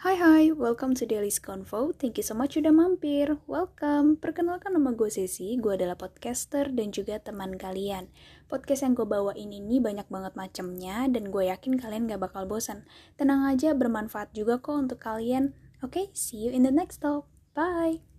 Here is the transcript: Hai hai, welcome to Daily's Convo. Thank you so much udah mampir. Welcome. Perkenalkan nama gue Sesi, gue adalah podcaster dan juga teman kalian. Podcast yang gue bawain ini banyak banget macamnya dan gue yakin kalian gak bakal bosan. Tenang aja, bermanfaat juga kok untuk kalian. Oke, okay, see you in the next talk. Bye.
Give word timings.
Hai 0.00 0.16
hai, 0.16 0.48
welcome 0.56 0.96
to 0.96 1.04
Daily's 1.04 1.36
Convo. 1.36 1.92
Thank 1.92 2.16
you 2.16 2.24
so 2.24 2.32
much 2.32 2.56
udah 2.56 2.72
mampir. 2.72 3.36
Welcome. 3.44 4.16
Perkenalkan 4.16 4.72
nama 4.72 4.96
gue 4.96 5.12
Sesi, 5.12 5.60
gue 5.60 5.76
adalah 5.76 5.92
podcaster 5.92 6.72
dan 6.72 6.88
juga 6.88 7.20
teman 7.20 7.60
kalian. 7.60 8.08
Podcast 8.48 8.80
yang 8.80 8.96
gue 8.96 9.04
bawain 9.04 9.52
ini 9.52 9.76
banyak 9.76 10.08
banget 10.08 10.32
macamnya 10.40 11.04
dan 11.04 11.28
gue 11.28 11.52
yakin 11.52 11.76
kalian 11.76 12.08
gak 12.08 12.32
bakal 12.32 12.48
bosan. 12.48 12.88
Tenang 13.20 13.44
aja, 13.44 13.76
bermanfaat 13.76 14.32
juga 14.32 14.56
kok 14.56 14.88
untuk 14.88 15.04
kalian. 15.04 15.52
Oke, 15.84 15.92
okay, 15.92 16.06
see 16.16 16.48
you 16.48 16.48
in 16.48 16.64
the 16.64 16.72
next 16.72 17.04
talk. 17.04 17.28
Bye. 17.52 18.09